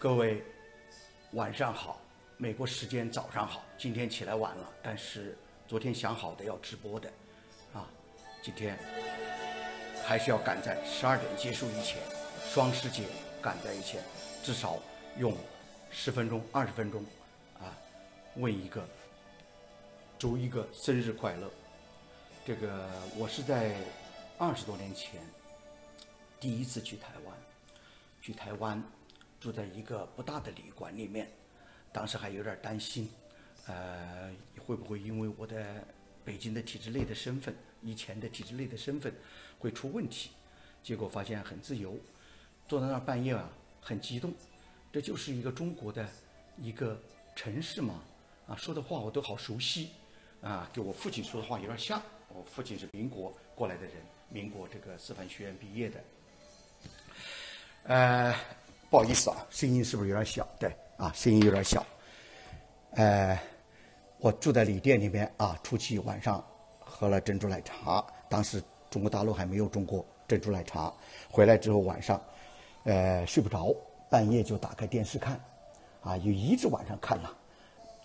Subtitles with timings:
[0.00, 0.42] 各位
[1.32, 2.00] 晚上好，
[2.38, 3.62] 美国时间早上好。
[3.76, 5.36] 今天起来晚了，但是
[5.68, 7.12] 昨天想好的要直播的，
[7.74, 7.86] 啊，
[8.42, 8.78] 今天
[10.02, 11.98] 还是要赶在十二点结束以前，
[12.48, 13.04] 双十节
[13.42, 14.02] 赶在以前，
[14.42, 14.78] 至少
[15.18, 15.36] 用
[15.90, 17.04] 十分钟、二十分钟，
[17.58, 17.76] 啊，
[18.36, 18.82] 问一个，
[20.18, 21.50] 祝一个生日快乐。
[22.46, 22.88] 这个
[23.18, 23.76] 我是在
[24.38, 25.20] 二十多年前
[26.40, 27.36] 第一次去台湾，
[28.22, 28.82] 去台湾。
[29.40, 31.26] 住在一个不大的旅馆里面，
[31.90, 33.10] 当时还有点担心，
[33.66, 34.30] 呃，
[34.66, 35.82] 会不会因为我的
[36.22, 39.10] 北京的体制内的身份，以前的体制内的身份
[39.58, 40.30] 会出问题？
[40.82, 41.98] 结果发现很自由，
[42.68, 44.30] 坐在那儿半夜啊，很激动，
[44.92, 46.06] 这就是一个中国的
[46.58, 47.00] 一个
[47.34, 48.02] 城市嘛，
[48.46, 49.88] 啊，说的话我都好熟悉，
[50.42, 53.94] 啊，跟我父亲说的话有点像，我父亲是民国过来的人，
[54.28, 56.04] 民国这个师范学院毕业的，
[57.84, 58.34] 呃。
[58.90, 60.44] 不好意思啊，声音是不是有点小？
[60.58, 61.86] 对，啊，声音有点小。
[62.96, 63.38] 呃，
[64.18, 66.44] 我住在旅店里面啊，出去晚上
[66.80, 68.60] 喝了珍珠奶茶，当时
[68.90, 70.92] 中国大陆还没有中国珍珠奶茶。
[71.30, 72.20] 回来之后晚上，
[72.82, 73.72] 呃，睡不着，
[74.10, 75.40] 半夜就打开电视看，
[76.02, 77.28] 啊，就一直晚上看呐，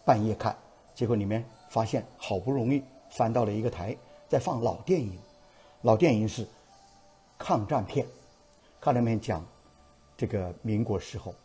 [0.06, 0.56] 半夜看，
[0.94, 3.98] 结果里面发现好不容易翻到了一个台，
[4.30, 5.18] 在放老电影，
[5.82, 6.48] 老电影是
[7.40, 8.06] 抗战片，
[8.80, 9.44] 抗战片讲。
[10.18, 11.36] 这个民国时候，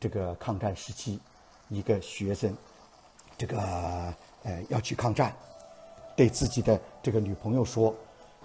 [0.00, 1.20] 这个抗战时期，
[1.68, 2.56] 一个学生，
[3.36, 3.58] 这个
[4.44, 5.36] 呃要去抗战，
[6.16, 7.94] 对自己的这个女朋友说，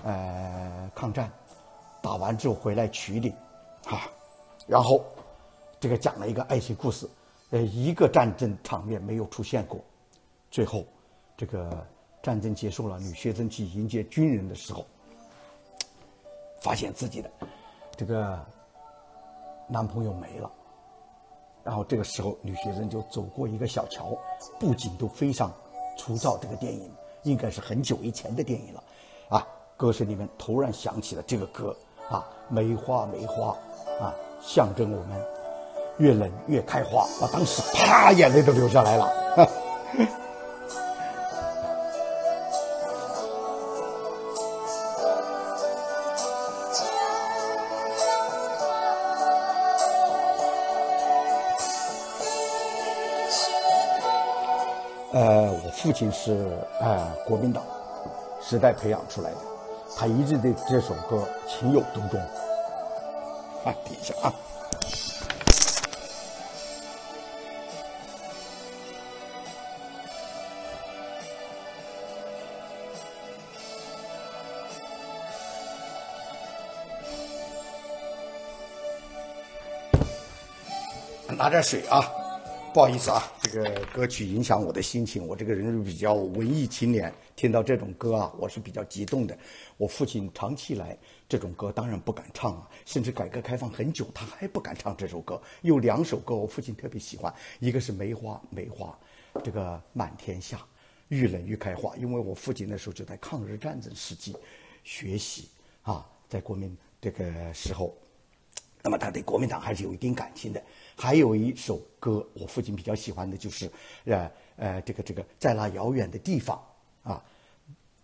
[0.03, 1.31] 呃抗战
[2.01, 3.29] 打完之后回来娶你，
[3.85, 4.09] 啊，
[4.67, 5.05] 然后
[5.79, 7.09] 这个讲了一个爱情故事，
[7.51, 9.79] 呃一个战争场面没有出现过，
[10.51, 10.85] 最后
[11.37, 11.87] 这个
[12.21, 14.85] 战争结束了，女学生去迎接军人的时候，
[16.59, 17.31] 发现自己的
[17.95, 18.45] 这个。
[19.67, 20.51] 男朋友没了，
[21.63, 24.15] 然后这个时候女学生就走过一个小桥，
[24.59, 25.51] 布景都非常
[25.97, 26.37] 粗糙。
[26.37, 26.91] 这个电影
[27.23, 28.83] 应该是很久以前的电影了，
[29.29, 31.75] 啊，歌声里面突然响起了这个歌，
[32.09, 33.49] 啊，梅花梅花，
[33.99, 35.25] 啊，象征我们
[35.97, 37.07] 越冷越开花。
[37.21, 39.49] 我当时啪，眼泪都流下来了。
[55.15, 57.63] 呃，我父亲是呃国民党
[58.41, 59.37] 时代培养出来的，
[59.95, 62.19] 他一直对这首歌情有独钟。
[63.63, 64.33] 啊，等一下啊！
[81.37, 82.24] 拿点水啊。
[82.75, 85.25] 不好意思啊，这个歌曲影响我的心情。
[85.25, 89.37] 我这个人比较文艺青年，听到这种歌啊，我是比较激动的。
[89.77, 90.97] 我父亲长期以来
[91.29, 95.41] 这种歌当然不敢唱啊，甚至改革开放很久，他还不敢唱这首歌。
[95.61, 98.87] 有两首歌我父亲特别喜欢，一个是《梅花梅花》，
[99.41, 100.59] 这个满天下，
[101.07, 101.95] 愈冷愈开花。
[101.95, 104.35] 因为我父亲那时候就在抗日战争时期
[104.83, 105.47] 学习
[105.81, 107.95] 啊，在国民这个时候，
[108.83, 110.61] 那么他对国民党还是有一定感情的。
[110.95, 113.69] 还有一首歌，我父亲比较喜欢的就是，
[114.05, 116.59] 呃呃，这个这个，在那遥远的地方
[117.03, 117.21] 啊，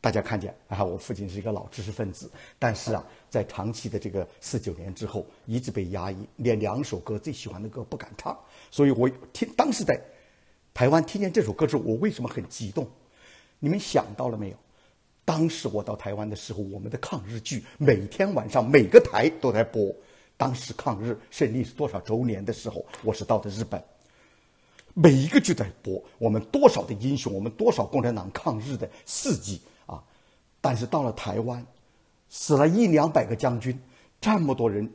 [0.01, 2.29] 大家看见啊，我父亲是一个老知识分子，
[2.59, 8.37] 但是啊，在长期的这个四九年之后，一直被压抑，连两首歌最喜欢的歌不敢唱，
[8.69, 9.99] 所以我听当时在
[10.73, 12.85] 台湾听见这首歌之后，我为什么很激动？
[13.59, 14.57] 你们想到了没有？
[15.23, 19.95] 当时我到台湾的时候，我们的抗日剧每天晚上每个台都在播。
[20.41, 23.79] 当时抗日胜利是多少周年的时候，我是到的日本，
[24.95, 30.03] 每一个就在播我们多少的英雄，我们多少共产党抗日的事迹啊！
[30.59, 31.63] 但是到了台湾，
[32.27, 33.79] 死了一两百个将军，
[34.19, 34.91] 这么多人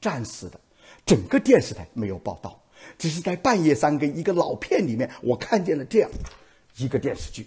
[0.00, 0.58] 战死的，
[1.04, 2.58] 整个电视台没有报道，
[2.96, 6.10] 只是在半夜三更一个老片里面，我看见了这样
[6.78, 7.46] 一个电视剧，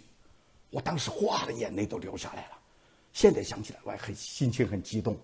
[0.69, 2.59] 我当时哗的眼泪都流下来了。
[3.13, 5.17] 现在想起来，我还很心情很激动。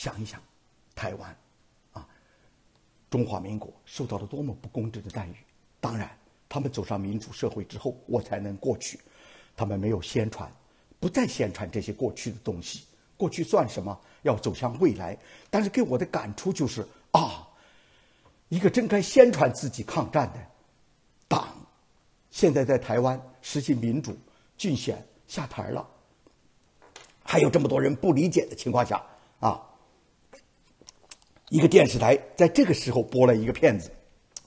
[0.00, 0.42] 想一想，
[0.94, 1.36] 台湾
[1.92, 2.08] 啊，
[3.10, 5.36] 中华民国受到了多么不公正的待遇。
[5.78, 6.10] 当然，
[6.48, 8.98] 他们走上民主社会之后，我才能过去。
[9.54, 10.50] 他们没有宣传，
[10.98, 12.86] 不再宣传这些过去的东西。
[13.18, 14.00] 过去算什么？
[14.22, 15.14] 要走向未来。
[15.50, 16.80] 但是给我的感触就是
[17.10, 17.46] 啊，
[18.48, 20.40] 一个真该宣传自己抗战的
[21.28, 21.46] 党，
[22.30, 24.16] 现在在台湾实行民主
[24.56, 25.86] 竞选下台了。
[27.22, 29.04] 还有这么多人不理解的情况下，
[29.40, 29.60] 啊，
[31.50, 33.90] 一个电视台在这个时候播了一个片子，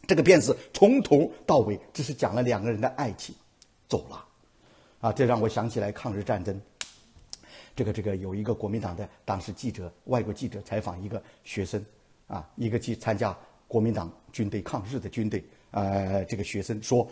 [0.08, 3.36] 这个片子从头到尾只是讲了两个人的爱情，
[3.88, 4.26] 走了，
[5.00, 6.60] 啊，这让我想起来抗日战争。
[7.76, 11.86] 这个这个有一个国民党的当时记者，外国记者采访一个学生，
[12.28, 17.08] 啊，一个去参加国民党军队抗日的军队，呃，这个学生说，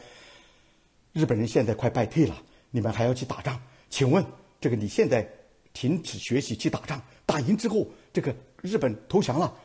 [1.13, 3.61] 日本人现在快败退了，你们还要去打仗？
[3.89, 4.25] 请问
[4.59, 5.29] 这个你现在？
[5.73, 9.57] 停止学习去打仗，打赢之后，这个日本投降了，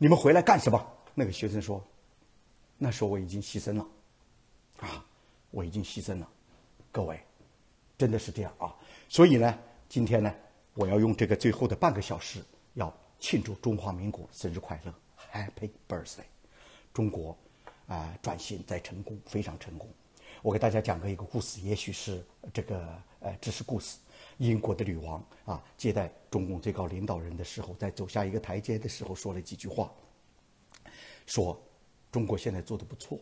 [0.00, 0.80] 你们回来干什么？
[1.12, 1.84] 那个学生说
[2.78, 3.86] ：“那时候我已经牺牲了，
[4.78, 5.04] 啊，
[5.50, 6.28] 我已经牺牲了。”
[6.92, 7.20] 各位，
[7.98, 8.72] 真的是这样啊！
[9.08, 9.58] 所以呢，
[9.88, 10.32] 今天呢，
[10.74, 12.40] 我要用这个最后的半个小时，
[12.74, 14.94] 要庆祝中华民国生日快乐
[15.32, 16.22] ，Happy Birthday！
[16.94, 17.36] 中国
[17.88, 19.88] 啊，转型在成功，非常成功。
[20.42, 22.24] 我给大家讲个一个故事，也许是
[22.54, 23.98] 这个呃，知识故事。
[24.38, 29.92] 英国的女王啊，接待中共最高领导人的时候，在走下一个台阶的时候，说了几句话，
[31.26, 31.60] 说
[32.10, 33.18] ：“中国现在做的不错，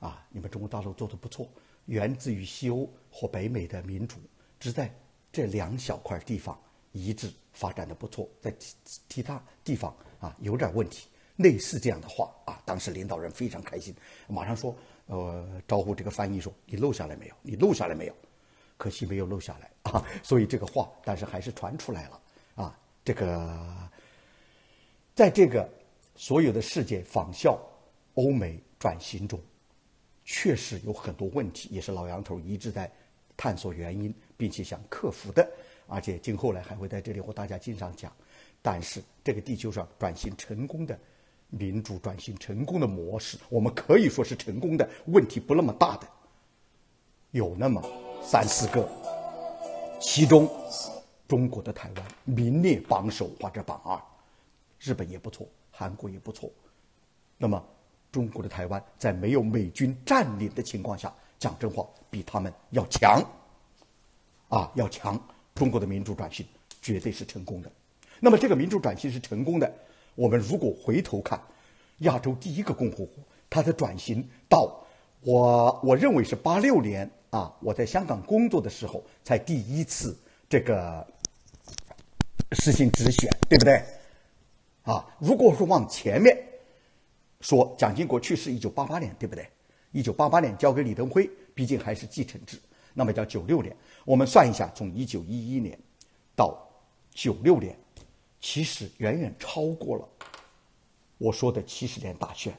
[0.00, 1.48] 啊，你们中国大陆做的不错，
[1.86, 4.16] 源自于西欧或北美的民主，
[4.58, 4.92] 只在
[5.30, 6.58] 这两小块地方
[6.92, 8.76] 一致发展的不错，在其
[9.08, 11.08] 其他地方啊有点问题。”
[11.38, 13.92] 类似这样的话啊，当时领导人非常开心，
[14.28, 14.74] 马上说
[15.06, 17.34] ：“呃，招呼这个翻译说，你录下来没有？
[17.42, 18.14] 你录下来没有？”
[18.84, 22.20] 可惜没有录下来啊，所以这个话，但是还是传出来了
[22.54, 22.78] 啊。
[23.02, 23.90] 这个，
[25.14, 25.66] 在这个
[26.16, 27.58] 所有的世界仿效
[28.12, 29.40] 欧美转型中，
[30.26, 32.92] 确实有很多问题，也是老杨头一直在
[33.38, 35.50] 探索原因，并且想克服的。
[35.86, 38.12] 而且今后来还会在这里和大家经常讲。
[38.60, 40.98] 但是这个地球上转型成功的
[41.48, 46.06] 民主转型成功的模式，我们可以说是成功的，问题不那么大的，
[47.30, 48.03] 有那么。
[48.26, 48.88] 三四个，
[50.00, 50.48] 其中
[51.28, 54.00] 中国的台湾名列榜首或者榜二，
[54.80, 56.50] 日本也不错，韩国也不错。
[57.36, 57.62] 那么，
[58.10, 63.22] 中国的台湾在没有美军占领的情况下，讲真话，比他们要强，
[64.48, 65.20] 啊，要强。
[65.54, 66.44] 中国的民主转型
[66.80, 67.70] 绝对是成功的。
[68.20, 69.72] 那么，这个民主转型是成功的。
[70.14, 71.38] 我们如果回头看，
[71.98, 73.08] 亚洲第一个共和国，
[73.50, 74.82] 它的转型到
[75.20, 77.08] 我我认为是八六年。
[77.34, 77.52] 啊！
[77.60, 80.16] 我在香港工作的时候，才第一次
[80.48, 81.04] 这个
[82.52, 83.82] 实行直选，对不对？
[84.84, 86.36] 啊，如果说往前面
[87.40, 89.48] 说，蒋经国去世一九八八年，对不对？
[89.90, 92.56] 一九八八年交给李登辉，毕竟还是继承制，
[92.92, 93.76] 那么叫九六年。
[94.04, 95.76] 我们算一下，从一九一一年
[96.36, 96.56] 到
[97.10, 97.76] 九六年，
[98.40, 100.08] 其实远远超过了
[101.18, 102.56] 我说的七十年大选，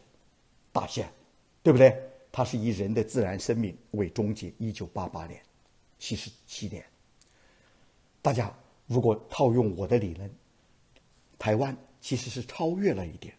[0.73, 1.07] 大选，
[1.63, 1.97] 对不对？
[2.35, 4.53] 它是以人的自然生命为终结。
[4.57, 5.41] 一九八八年，
[5.97, 6.83] 七十七年。
[8.21, 8.53] 大家
[8.87, 10.29] 如果套用我的理论，
[11.39, 13.33] 台湾其实是超越了一点，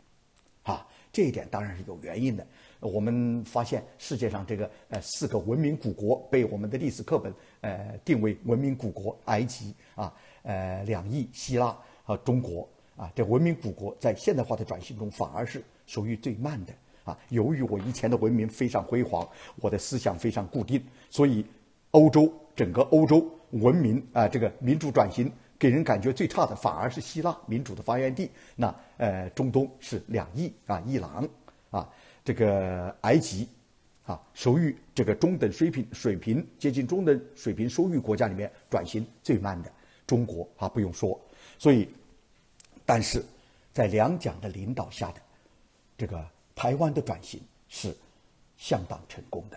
[0.62, 2.46] 啊，这一点当然是有原因的。
[2.80, 10.10] 我们发现世界上这个呃四个文明古国被我们的历史课本呃定为文明古国：埃及啊，
[10.42, 13.12] 呃两翼希腊和中国啊。
[13.14, 16.72] 这文明古国在现代化的转型中反而是属于最慢的。
[17.06, 19.26] 啊，由于我以前的文明非常辉煌，
[19.60, 21.46] 我的思想非常固定，所以
[21.92, 28.28] 欧洲整个欧洲文明啊，这个民主转型给人感觉最差的反而是希腊民主的发源地。
[28.56, 31.28] 那呃，中东是两翼啊，伊朗
[31.70, 31.88] 啊，
[32.24, 33.48] 这个埃及
[34.04, 39.70] 啊，属于这个中等水平水平接近中等水平收入国家里面转型最慢的。
[40.08, 41.16] 中国啊，不用说，
[41.56, 41.88] 所以，
[42.84, 43.24] 但是
[43.72, 45.20] 在两蒋的领导下的
[45.96, 46.35] 这个。
[46.56, 47.94] 台湾的转型是
[48.56, 49.56] 相当成功的。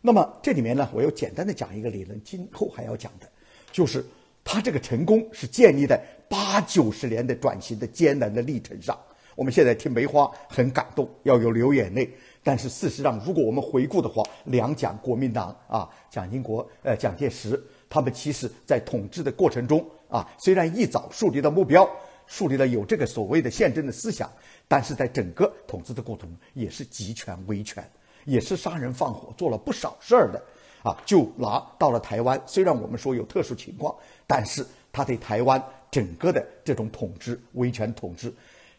[0.00, 3.26] 那么这里面呢，我要简单的讲一个理论，今后还要讲的，
[3.72, 4.04] 就是
[4.44, 8.96] 它这个成功是建立在八九十年的转型的艰难的历程上。
[9.34, 12.08] 我们现在听梅花很感动，要有流眼泪。
[12.42, 21.86] 但是事实上，如果我们回顾的话，两蒋国民党啊，蒋经国、呃蒋介石，他们其实在统治的过程中啊，虽然一早树立了目标，
[22.26, 24.30] 树立了有这个所谓的宪政的思想。
[24.68, 27.88] 但是在整个统治的过程，也是集权威权，
[28.24, 30.42] 也是杀人放火，做了不少事儿的。
[30.82, 33.92] 啊，就拿到了台湾，虽然我们说有特殊情况，
[34.24, 38.32] 但是他对台湾整个的这种统治、威权统治，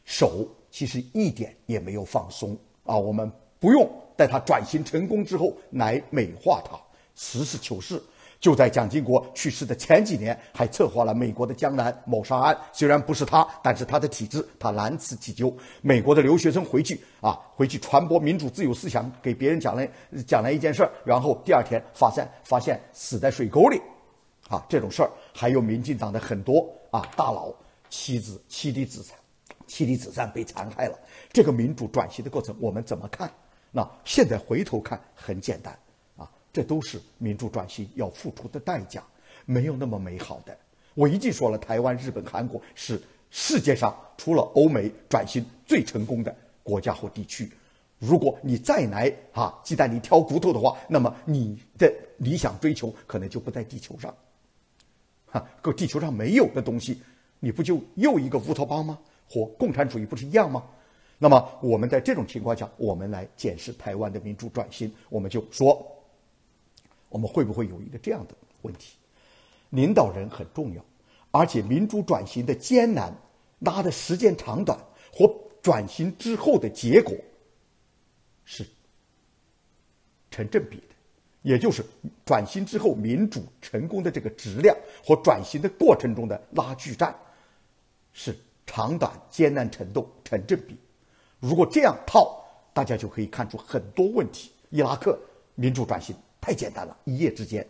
[0.05, 2.95] 手其实一点也没有放松啊。
[2.95, 6.79] 我们不用在他转型成功之后来美化他，
[7.13, 8.01] 实事求是。
[8.47, 12.57] 就在蒋经国去世的前几年，还策划了美国的江南谋杀案。
[12.71, 15.53] 虽然不是他，但是他的体制，他难辞其咎。
[15.81, 19.85] 美国的留学生回去啊， 回去传播民主自由思想，给别人讲了
[20.25, 23.81] 讲了一件事儿，然后第二天发现发现死在水沟里，
[24.47, 27.53] 啊，这种事儿还有民进党的很多啊大佬
[27.89, 29.17] 妻子妻离子散，
[29.67, 30.97] 妻离子散被残害了。
[31.33, 33.29] 这个民主转型的过程，我们怎么看？
[33.73, 35.77] 那现在回头看，很简单。
[36.53, 39.03] 这都是民主转型要付出的代价，
[39.45, 40.57] 没有那么美好的。
[40.95, 42.99] 我已经说了，台湾、日本、韩国是
[43.29, 47.51] 世界上除了欧美转型最成功的国家或地区。
[47.99, 54.11] 如果你再来啊鸡蛋里挑骨头的话，那么你的理想追求可能就不在地球上。
[55.27, 56.99] 哈，搁地球上没有的东西，
[57.39, 58.97] 你不就又一个乌托邦吗？
[59.29, 60.63] 和共产主义不是一样吗？
[61.19, 65.85] 那么我们在这种情况下，我们来检视台湾的民主转型，我们就说。
[67.09, 68.97] 我们会不会有一个这样的问题？
[69.69, 70.83] 领导人很重要，
[71.31, 73.13] 而且民主转型的艰难
[73.59, 74.79] 拉的时间长短
[75.13, 75.29] 和
[75.61, 77.13] 转型之后的结果
[78.45, 78.65] 是
[80.31, 80.95] 成正比的，
[81.41, 81.85] 也就是
[82.25, 87.13] 转型之后民主成功的这个质量和转型的过程中的拉锯战
[88.13, 88.33] 是
[88.65, 90.77] 长短艰难程度成正比。
[91.39, 92.41] 如果这样套，
[92.73, 94.51] 大家就可以看出很多问题。
[94.69, 95.19] 伊拉克
[95.55, 96.15] 民主转型。
[96.47, 97.67] 太简单了，一夜之间。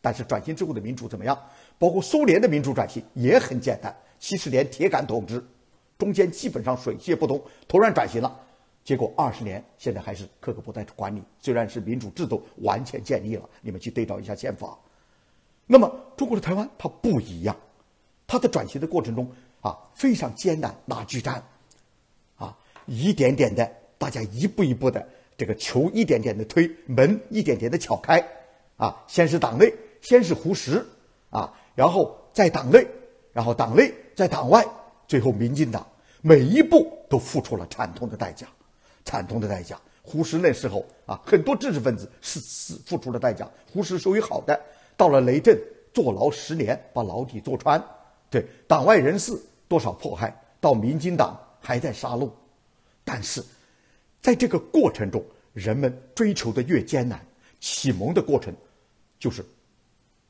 [0.00, 1.40] 但是转型之后的民主怎么样？
[1.78, 5.40] 包括苏联的民主转型也很简单，七十年铁杆统治，
[5.96, 8.40] 中间基本上水泄不通，突然转型了，
[8.82, 14.76] 结果二十年现在还是克格勃在管理，虽然是民主制度完全建立了，你们去对照一下宪法。
[15.64, 17.56] 那么中国的台湾它不一样，
[18.26, 21.40] 它的转型的过程中啊非常艰难，拉锯战，
[22.34, 25.08] 啊一点点的，大家一步一步的。
[25.38, 28.22] 这个球一点点的推，门一点点的撬开，
[28.76, 30.84] 啊，先是党内，先是胡适，
[31.30, 32.84] 啊，然后在党内，
[33.32, 34.66] 然后党内在党外，
[35.06, 35.86] 最后民进党
[36.22, 38.48] 每一步都付出了惨痛的代价，
[39.04, 39.80] 惨痛的代价。
[40.02, 43.48] 胡适那时候啊，很多知识分子是是付出了代价。
[43.72, 44.60] 胡适属于好的，
[44.96, 45.56] 到了雷震
[45.94, 47.80] 坐牢十年，把牢底坐穿。
[48.28, 52.28] 对党外人士多少迫害，到民进党还在杀戮，
[53.04, 53.40] 但是。
[54.20, 57.24] 在这个过程中，人们追求的越艰难，
[57.60, 58.52] 启蒙的过程
[59.18, 59.44] 就是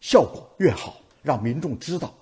[0.01, 2.15] 效果越好，让民众知道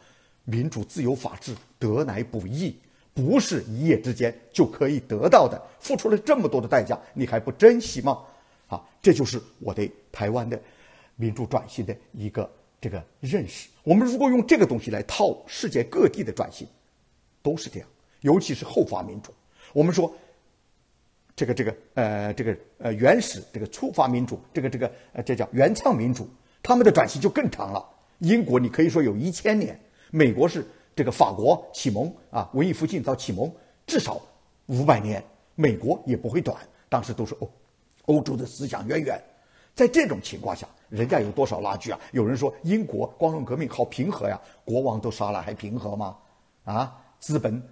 [0.45, 2.75] 民主、自由、法治得来不易，
[3.13, 5.61] 不是一夜之间就可以得到的。
[5.81, 8.23] 付出了这么多的代价，你还不珍惜吗？
[8.69, 10.59] 啊，这就是我对台湾的
[11.17, 12.49] 民主转型的一个
[12.81, 13.69] 这个认识。
[13.83, 16.67] 我们如果用这个东西来套世界各地的转型，
[17.43, 17.89] 都是这样，
[18.21, 19.35] 尤其是后发民主。
[19.73, 20.15] 我们说。
[21.37, 26.27] 这个这个呃这个呃原始这个初发民主，这个这个呃这叫原创民主，
[26.63, 27.87] 他们的转型就更长了。
[28.21, 29.79] 英国你可以说有一千年，
[30.11, 33.53] 美国是这个法国启蒙啊，文艺复兴到启蒙
[33.87, 34.19] 至少
[34.65, 35.23] 五百年，
[35.55, 36.57] 美国也不会短。
[36.89, 37.51] 当时都是欧
[38.07, 39.23] 欧洲的思想渊源，
[39.75, 42.01] 在这种情况下，人家有多少拉锯啊？
[42.13, 46.17] 有人说英国光荣革命好平和呀，国王都杀了还平和吗？
[46.65, 47.63] 啊，资本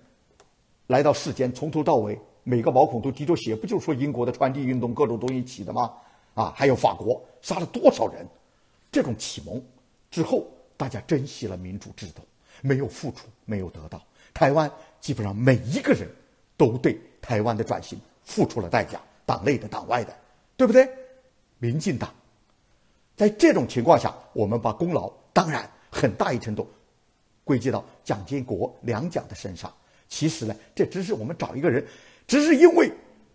[0.88, 2.20] 来到世间从头到尾。
[2.44, 5.92] 每个毛孔都滴着血，不就是说英国的传递运动各种东西起的吗？
[6.34, 8.26] 啊，还有法国杀了多少人？
[8.92, 9.60] 这种启蒙
[10.10, 10.46] 之后，
[10.76, 12.20] 大家珍惜了民主制度，
[12.60, 14.00] 没有付出，没有得到。
[14.34, 14.70] 台湾
[15.00, 16.08] 基本上每一个人
[16.56, 20.14] 都对台湾的转型付出了代价，党内的、党外的，
[20.56, 20.88] 对不对？
[21.58, 22.12] 民进党
[23.16, 26.68] 在这种情况下，我们把功劳当然很大一程度
[27.42, 29.72] 归结到蒋经国、两蒋的身上。
[30.08, 31.82] 其实呢，这只是我们找一个人。
[32.26, 32.90] 只是因为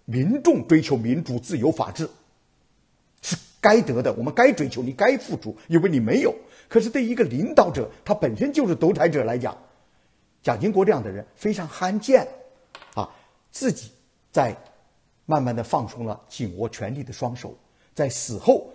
[0.05, 2.09] 民众追求民主、自由、法治
[3.21, 6.35] 是该得的，我们该追求，你该付出，因为你没有。
[6.67, 9.55] 可是对一个领导者，他本身就是独裁者来讲，
[10.41, 12.27] 蒋经国这样的人非常罕见，
[12.95, 13.07] 啊，
[13.51, 13.91] 自己
[14.31, 14.55] 在
[15.27, 17.55] 慢慢的放松了紧握权力的双手，
[17.93, 18.73] 在死后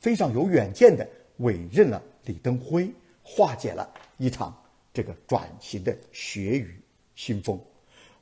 [0.00, 2.90] 非常有远见的委任了李登辉，
[3.22, 4.52] 化解了一场
[4.92, 6.74] 这个转型的血雨
[7.16, 7.60] 腥风。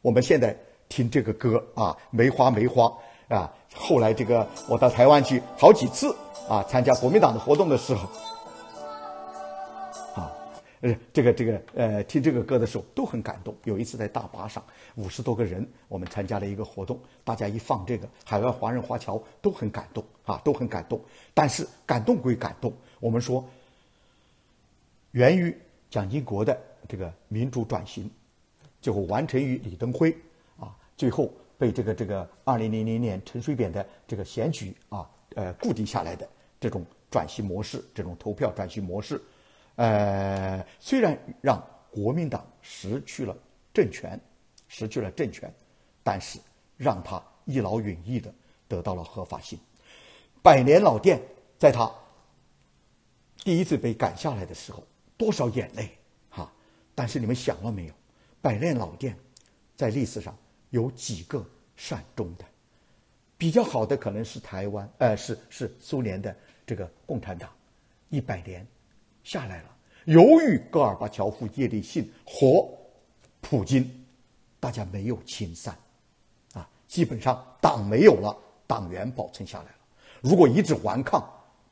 [0.03, 0.55] 我们现在。
[0.91, 2.93] 听这个歌啊，梅花梅花
[3.29, 3.51] 啊！
[3.73, 6.15] 后来这个我到台湾去好几次
[6.49, 8.09] 啊，参加国民党的活动的时候，
[10.17, 10.33] 啊，
[10.81, 13.55] 呃，这个这个呃，听这个歌的时候都很感动。
[13.63, 14.63] 有一次在大巴上，
[14.97, 21.01] 五十多个人，我们参加了一个活动，大家一放这个，海外华人华侨都很感动啊，都很感动。
[21.33, 23.49] 但是感动归感动，我们说，
[25.13, 25.57] 源于
[25.89, 28.11] 蒋经国的这个民主转型，
[28.83, 30.17] 最后完成于李登辉，
[31.01, 36.29] 最后被这个这个二零零零年陈水扁的这个选举啊，呃，固定下来的
[36.61, 39.19] 这种转型模式，这种投票转型模式。
[39.77, 43.35] 呃，虽然让国民党失去了
[43.73, 44.21] 政权，
[44.69, 45.51] 失去了政权，
[46.03, 46.39] 但是
[46.77, 48.31] 让他一劳永逸的
[48.69, 49.59] 得到了合法性。
[50.43, 51.19] 百年老店
[51.59, 51.91] 在他
[53.39, 54.85] 第一次被赶下来的时候，
[55.17, 55.93] 多少眼泪
[56.29, 56.53] 哈！
[56.95, 57.95] 但是你们想了没有？
[58.43, 59.17] 百年老店
[59.79, 60.37] 在历史上
[60.71, 61.45] 有几个
[61.77, 62.45] 善终的？
[63.37, 66.35] 比较好的可能是台湾，呃，是是苏联的
[66.67, 67.51] 这个共产党，
[68.09, 68.67] 一百年。
[69.23, 69.77] 下来了。
[70.07, 72.67] 由于戈尔巴乔夫、叶利钦和
[73.41, 73.89] 普京，
[74.59, 75.77] 大家没有清散，
[76.55, 78.37] 啊，基本上党没有了，
[78.67, 79.77] 党员保存下来了。
[80.23, 81.23] 如果一直顽抗，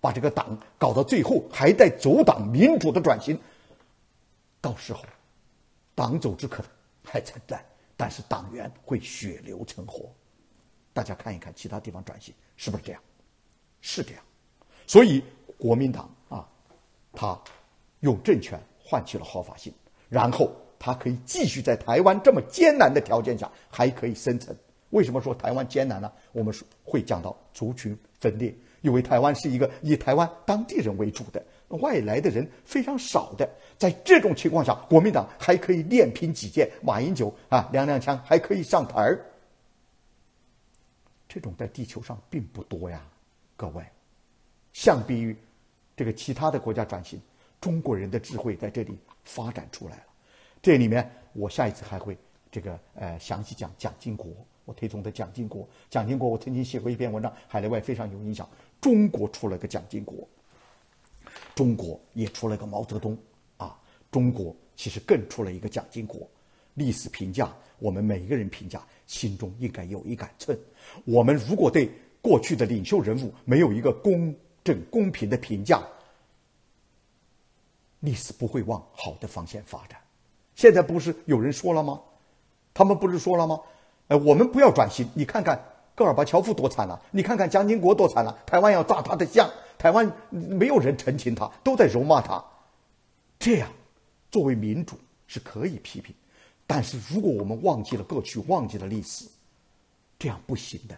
[0.00, 3.38] 把这个党搞到最后还在阻挡民主的转型，
[4.60, 5.02] 到时候
[5.94, 6.70] 党走之可能
[7.02, 7.64] 还存在，
[7.98, 10.10] 但是党员会血流成河。
[10.94, 13.02] 大家看一看其他地方转型是不是这样？
[13.82, 14.24] 是这样。
[14.86, 15.22] 所以
[15.58, 16.48] 国民党啊。
[17.10, 17.36] 他
[18.00, 19.72] 用政权换取了合法性，
[20.08, 24.56] 然后他可以继续在台湾这么艰难的条件下还可以生存。
[24.90, 26.12] 为什么说台湾艰难呢？
[26.30, 33.48] 我们会讲到族群分裂，因为台湾是一个以台湾当地人为主的，外来的人非常少的。
[33.76, 39.24] 在这种情况下，国民党还可以练兵几剑，马英九啊，两两枪还可以上台儿。
[41.28, 43.04] 这种在地球上并不多呀，
[43.56, 43.84] 各位，
[44.72, 45.36] 相比于。
[45.96, 47.20] 这个其他的国家转型，
[47.60, 50.02] 中国人的智慧在这里发展出来了。
[50.62, 52.16] 这里面我下一次还会
[52.52, 54.30] 这个呃详细讲蒋经国，
[54.64, 55.68] 我推崇的蒋经国。
[55.90, 58.48] 蒋经国我曾经写过一篇文章，海内外非常有影响。
[58.80, 60.28] 中国出了个蒋经国，
[61.54, 63.16] 中国也出了个毛泽东
[63.56, 63.78] 啊。
[64.10, 66.28] 中国其实更出了一个蒋经国。
[66.74, 70.58] 历史评价，我们每一个人评价，心中应该有一杆秤。
[71.04, 74.34] 我们如果对过去的领袖人物没有一个公。
[74.64, 75.82] 正公平的评价，
[78.00, 79.98] 历史不会往好的方向发展。
[80.56, 81.98] 现在不是有人说了吗？
[82.74, 83.58] 他们不是说了吗？
[84.08, 85.08] 哎，我们不要转型。
[85.14, 85.64] 你看看
[85.98, 88.38] 戈尔巴乔夫多惨了，你看看蒋经国多惨了。
[88.46, 92.40] 台湾要炸他的像，台湾没有人澄清他，都在辱骂他。
[93.40, 93.68] 这样，
[94.30, 96.14] 作为民主是可以批评，
[96.68, 99.26] 但是如果我们忘记了过去，忘记了历史，
[100.20, 100.96] 这样不行的。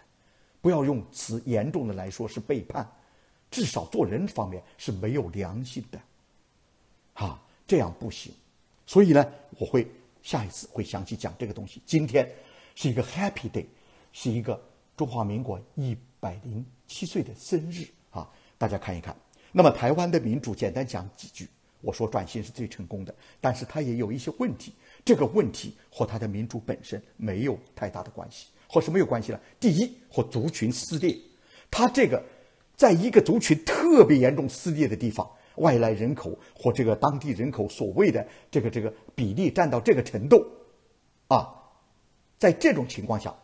[0.61, 2.87] 不要用词严重的来说是背叛。
[3.49, 5.99] 至少做人方面是没有良心的，
[7.15, 8.31] 啊，这样不行。
[8.85, 9.25] 所以呢，
[9.57, 9.85] 我会
[10.21, 11.81] 下一次会详细讲这个东西。
[11.87, 12.31] 今天
[12.75, 13.65] 是一个 Happy Day，
[14.13, 14.61] 是一个
[14.95, 18.29] 中华民国一百零七岁的生日啊！
[18.57, 19.15] 大家看一看。
[19.51, 21.47] 那么台湾的民主，简单讲几句。
[21.81, 24.73] 我说转型是最成功的，但是它也有一些问题。
[25.03, 29.39] 这个问题和它的民主本身没有太大的关系，和什么有关系呢？
[29.59, 31.17] 第一，和族群撕裂，
[31.69, 32.23] 它这个。
[32.77, 40.43] 在一个族群特别严重撕裂的地方，外来人口或这个当地人口所谓的这个这个比例占到这个程度，
[41.27, 41.47] 啊，
[42.39, 43.35] 在这种情况下，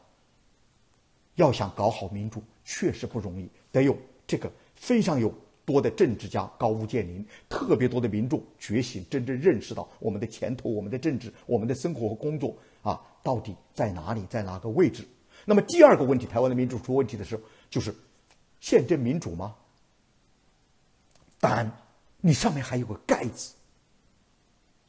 [1.37, 3.97] 要想搞好民主确实不容易，得有
[4.27, 5.33] 这个非常有
[5.65, 15.03] 多的政治家高屋建瓴，特别多的民众觉醒，真正认识到我们的前途、我们的政治、我们的生活和工作啊，到底在哪里，在哪个位置？
[15.45, 17.95] 那么第二个问题，台湾的民主出问题的时候，就是。
[18.59, 19.55] 宪政民主吗？
[21.39, 21.71] 当然，
[22.19, 23.53] 你上面还有个盖子。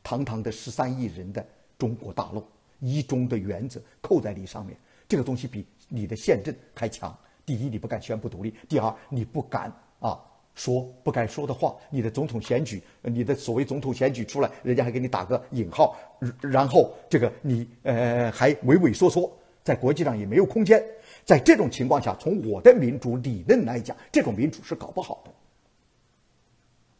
[0.03, 1.47] 堂堂的十三亿人的
[1.79, 2.43] 中国大陆，
[2.81, 4.75] 一中的原则扣在你上面，
[5.07, 7.17] 这个东西比你的宪政还强。
[7.45, 10.21] 第一，你不敢宣布独立；第二，你不敢啊
[10.55, 11.75] 说不该说的话。
[11.91, 15.97] 你的总统选举，你的所谓总统选举出来，人家还给你打个引号，
[16.41, 19.33] 然后这个你呃还畏畏缩缩，
[19.65, 20.85] 在国际上也没有空间。
[21.25, 25.31] 在这种情况下，从我的民主理论来讲，这种民主是搞不好的。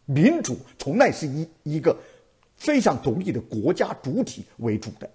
[0.07, 1.95] 民主从来是以一个
[2.57, 5.11] 非常独立的国家主体为主的，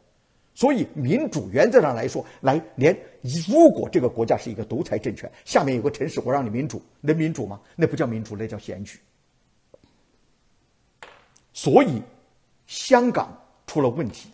[0.56, 2.96] 所以民主原则上来说，来连
[3.48, 7.60] 如果这个国家是一个独裁政权，下面有个城市，我让你民主，能民主吗？
[7.76, 9.00] 那不叫民主，那叫选举。
[11.54, 12.02] 所以，
[12.68, 13.36] 香港
[13.66, 14.30] 出了问题，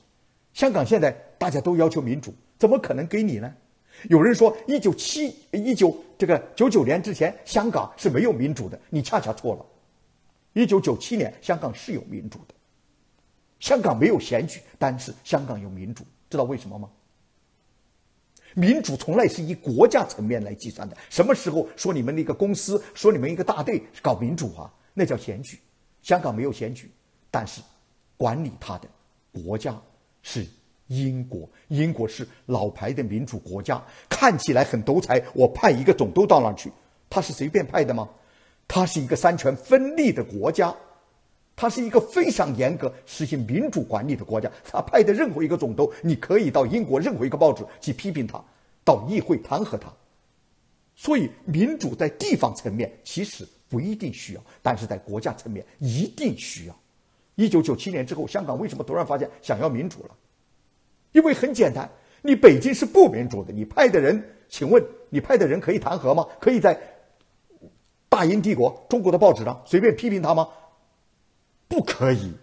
[0.54, 3.54] 香港现在大家都要求民主，怎么可能给你呢？
[4.10, 8.80] 有人说，一九七一九这个九九年之前，香港是没有民主的。
[8.90, 9.66] 你恰恰错了。
[10.54, 12.54] 一九九七年，香港是有民主的。
[13.60, 16.90] 香港没有选举，但是香港有民主，知道为什么吗？
[18.56, 20.98] 民主从来是以国家层面来计算的。
[21.10, 24.74] 什么时候说你们那个公司，说你们一个大队搞民主啊？
[24.94, 25.60] 那叫选举。
[26.02, 26.90] 香港没有选举，
[27.30, 27.62] 但是
[28.18, 28.88] 管理它的
[29.32, 29.80] 国家
[30.24, 30.46] 是
[30.88, 31.48] 英国。
[31.68, 35.24] 英国是老牌的民主国家，看起来很独裁。
[35.36, 36.72] 我派一个总督到那儿去，
[37.10, 38.10] 他是随便派的吗？
[38.68, 40.76] 他是一个三权分立的国家。
[41.60, 44.50] 它是一个非常严格实行民主管理的国家。
[44.64, 48.42] 他派的任何一个总督，你可以到英国任何一个报纸去批评他，
[48.86, 49.92] 到议会弹劾他。
[50.96, 56.80] 所以，民主在地方层面其实不一定需要，但是在国家层面一定需要。
[57.36, 60.12] 一九九七年之后，香港为什么突然发现想要民主了？
[61.12, 61.90] 因为很简单，
[62.22, 66.26] 你北京是不民主的，你派的人，请问你派的人可以弹劾吗？
[66.40, 66.80] 可以在
[68.08, 70.48] 大英帝国中国的报纸上随便批评他吗？
[71.70, 72.34] 不可以，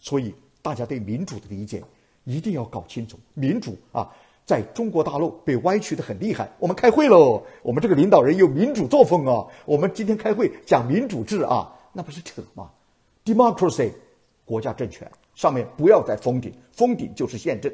[0.00, 1.84] 所以大家对民主的理解
[2.24, 3.18] 一定要搞清楚。
[3.34, 4.10] 民主啊，
[4.46, 6.50] 在中国大陆被歪曲的很厉害。
[6.58, 9.46] 我们开会喽，我们这个领导人有民主作风啊。
[9.66, 12.70] 我们今天开会讲民主制啊，那不是扯吗
[13.26, 13.92] ？Democracy，
[14.46, 17.70] 国家政权上面不要再封顶，封顶就是宪政，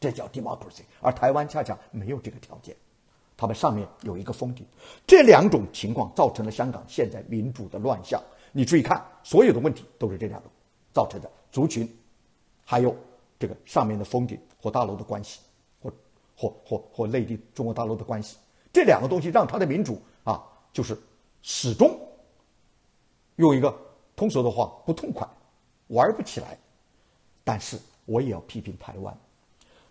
[0.00, 0.82] 这叫 democracy。
[1.00, 2.74] 而台湾恰恰没有这个条件，
[3.36, 4.66] 他们上面有一个封顶。
[5.06, 8.20] 这两种情况造成了香港现在民主的乱象。
[8.56, 10.48] 你注意看，所有的问题都是这两个
[10.92, 11.92] 造成的：族群，
[12.64, 12.96] 还有
[13.36, 15.40] 这个上面的封顶和大陆的关系，
[15.82, 15.92] 或
[16.36, 18.36] 或或或内地中国大陆的关系。
[18.72, 20.40] 这两个东西让他的民主啊，
[20.72, 20.96] 就是
[21.42, 21.98] 始终
[23.34, 23.76] 用一个
[24.14, 25.28] 通俗的话不痛快，
[25.88, 26.56] 玩不起来。
[27.42, 29.18] 但是我也要批评台湾，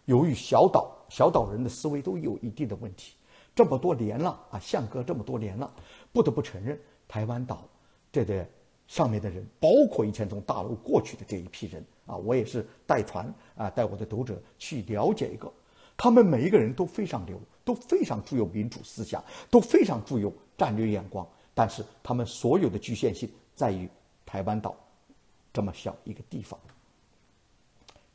[0.06, 3.14] 由于小岛小岛人的思维都有一定的问题，
[3.54, 5.70] 这么多年了啊，相隔这么多年了，
[6.14, 7.68] 不得不承认台湾岛。
[8.14, 8.48] 这的
[8.88, 15.52] 上面的人，包括以前从大陆过去的这一批人啊，我也是带团啊，带我的读者去了解一个，
[15.98, 23.90] 他们每一个人都非常牛，都非常具有民主思想，都非常具有战略眼光，但是他们所有的局限性在于
[24.28, 24.76] 台湾岛
[25.52, 26.60] 这么小一个地方，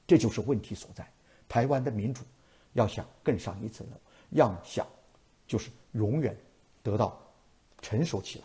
[0.06, 1.04] 这就是问题所在。
[1.48, 2.22] 台湾的民主
[2.74, 3.96] 要想更上一层楼，
[4.30, 4.87] 要想
[5.44, 6.37] 就是永远
[6.84, 7.20] 得到
[7.82, 8.44] 成熟起来，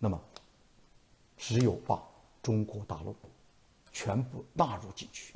[0.00, 0.20] 那么。
[1.36, 2.02] 只有把
[2.42, 3.14] 中国大陆
[3.92, 5.34] 全部纳入进去，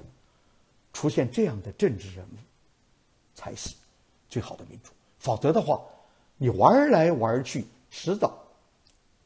[0.92, 2.36] 出现这样的政治人物，
[3.34, 3.74] 才是
[4.28, 4.90] 最好的民主。
[5.18, 5.80] 否则的话，
[6.36, 8.36] 你玩来玩去，迟早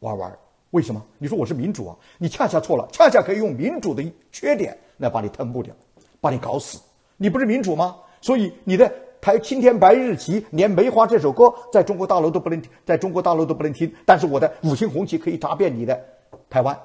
[0.01, 0.39] 玩玩。
[0.71, 1.05] 为什么？
[1.19, 1.97] 你说我是民主啊？
[2.19, 5.75] 你恰恰错了，恰恰可以用民主的缺点来把你吞不掉，
[6.21, 6.81] 把你搞死。
[7.17, 7.97] 你不是民主吗？
[8.21, 13.95] 所以你的台青天白日旗，连梅花这首歌在中国大陆都不能，在中国大陆都不能听。
[14.07, 16.03] 但是我的五星红旗可以扎遍你的。
[16.49, 16.79] 台湾，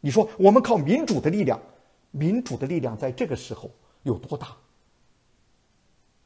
[0.00, 1.60] 你说我们靠民主的力量，
[2.10, 3.70] 民主的力量在这个时候
[4.02, 4.48] 有多大？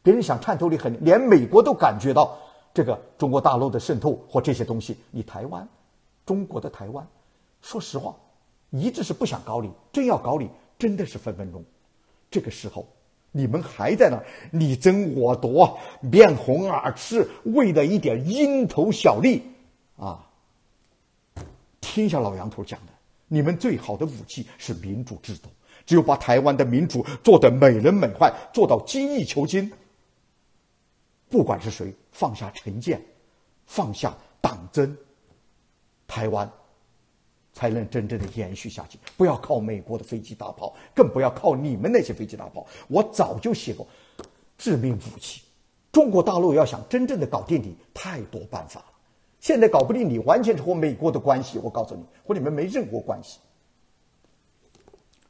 [0.03, 2.37] 别人想渗透力很，连美国都感觉到
[2.75, 4.97] 这个中国大陆的渗透或这些东西。
[5.11, 5.69] 你台湾，
[6.27, 7.07] 中国的台湾，
[7.61, 8.17] 说实话，
[8.71, 11.65] 一直是不想搞你，真要搞你，真的是分分钟。
[12.31, 12.87] 这个时候，
[13.31, 19.43] 你们还在那你争我夺，面红耳赤，为了一点蝇头小利
[19.97, 20.29] 啊！
[21.93, 22.93] 听一下老杨头讲的，
[23.29, 25.51] 你们最好的武器是民主制度。
[25.85, 29.71] 只有把台湾的民主做得美轮美奂，做到精益求精。
[31.29, 32.99] 不管是谁放下成见，
[33.67, 34.97] 放下党争，
[36.07, 36.51] 台湾
[37.53, 38.99] 才能真正的延续下去。
[39.19, 42.67] 不要靠美国的飞机大炮，更不要靠你们那些飞机大炮。
[42.89, 43.87] 我早就写过，
[44.57, 45.43] 致命武器。
[45.91, 48.87] 中国大陆要想真正的搞定你，太多办法了。
[49.43, 51.59] 现在搞不定你，完全是和美国的关系。
[51.59, 53.41] 我告诉你，和你们没任何关系。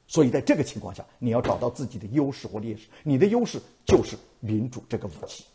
[0.07, 2.89] 所以在这个情况下，你要找到自己的优势或劣势。
[3.03, 5.47] 你的优势就是民主这个武器，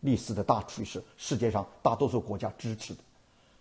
[0.00, 3.00] 历史的大趋势，世界上大多数国家支持的。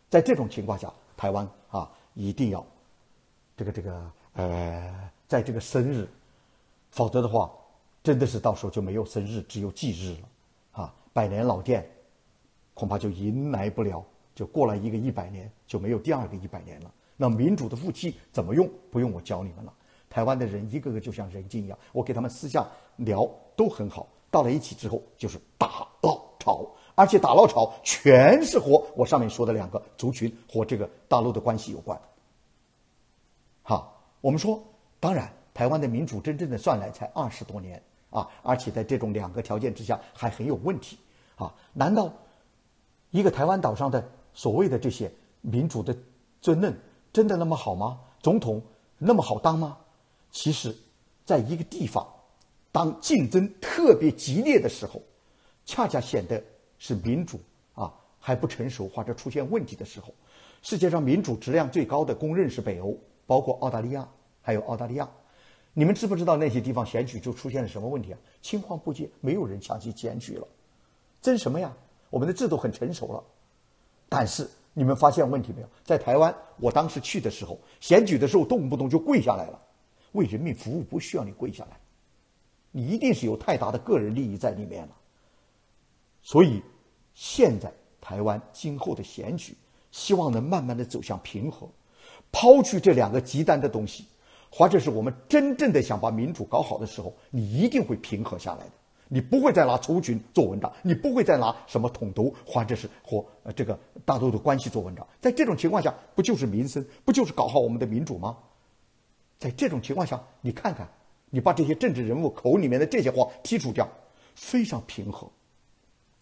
[0.09, 2.65] 在这种情况下，台湾啊，一定要
[3.57, 6.07] 这个这个呃，在这个生日，
[6.89, 7.51] 否则的话，
[8.01, 10.95] 真的是到时候就没有生日，只有忌日了啊！
[11.11, 11.85] 百年老店
[12.73, 14.01] 恐怕就迎来不了。
[14.41, 16.91] 就过了一个一百年，就没有第二个一百年了。
[17.15, 18.67] 那民主的武器怎么用？
[18.89, 19.71] 不用我教你们了。
[20.09, 24.07] 台湾的人一个个就像人精一样，我给他们私下聊都很好。
[24.31, 32.01] 到了一起之后，就是打捞吵，而且打捞吵全是和我上面说的两个族群和这个大陆的关系有关。
[33.61, 34.59] 好，我们说，
[34.99, 40.97] 当然，台湾的民主真正的算来才二十多年啊，而且在这种两个条件之下还很有问题
[41.35, 41.53] 啊。
[41.73, 42.11] 难道
[43.11, 44.03] 一个台湾岛上的？
[44.33, 45.95] 所谓的这些民主的
[46.41, 46.77] 尊论
[47.11, 47.99] 真的那么好吗？
[48.21, 48.61] 总统
[48.97, 49.77] 那么好当吗？
[50.31, 50.75] 其实，
[51.25, 52.07] 在一个地方，
[52.71, 55.01] 当竞争特别激烈的时候，
[55.65, 56.41] 恰恰显得
[56.77, 57.39] 是民主
[57.73, 60.13] 啊还不成熟或者出现问题的时候。
[60.61, 64.07] 世界上民主质量最高的，公认是北欧，包括澳大利亚，
[64.41, 65.09] 还有澳大利亚。
[65.73, 68.19] 你们知不知道那些地方选举就出现了什么问题啊？
[68.41, 70.47] 青黄不接，没有人想去选举了。
[71.21, 71.73] 争什么呀？
[72.09, 73.23] 我们的制度很成熟了，
[74.11, 75.67] 但是你们发现问题没有？
[75.85, 79.57] 在台湾，我当时去的时候，选举的时候动不动就跪下来了。
[80.11, 81.79] 为人民服务不需要你跪下来，
[82.71, 84.95] 你一定是有太大的个人利益在里面了。
[86.21, 86.61] 所以，
[87.13, 87.71] 现在
[88.01, 89.55] 台湾今后的选举。
[89.91, 91.69] 希望能慢慢的走向平和，
[92.31, 94.05] 抛去这两个极端的东西，
[94.49, 98.71] 或者是我们真正的想把民主搞好的时候，你一定会平和下来的。
[99.13, 105.05] 你不会再拿族群做文章，你不会再拿什么统独或者是和呃这个大陆的关系做文章。
[105.19, 108.37] 在这种情况下，不就是民生，不就是搞好我们的民主吗？
[109.37, 110.89] 在这种情况下，你看看，
[111.29, 113.85] 你把这些政治人物口里面的这些话剔除掉，
[114.33, 115.29] 非常平和。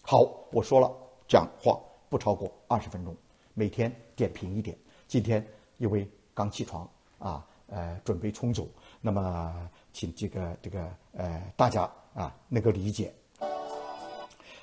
[0.02, 0.22] 好，
[0.52, 0.92] 我说了，
[1.28, 3.16] 讲话不超过二十分钟。
[3.54, 4.76] 每天点评一点。
[5.08, 5.46] 今天
[5.78, 8.68] 因为刚起床啊，呃，准备充足，
[9.00, 13.14] 那么请这个这个呃大家啊能够理解。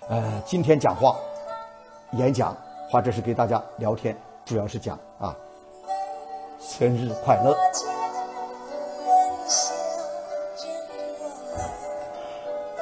[0.09, 1.17] 呃，今天讲话、
[2.13, 2.57] 演讲
[2.91, 5.37] 或者是给大家聊天，主要是讲啊，
[6.61, 7.57] 生日快乐，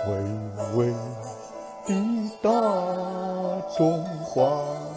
[0.07, 0.15] 巍
[0.77, 0.93] 巍
[1.87, 2.51] 的大
[3.77, 4.94] 中华。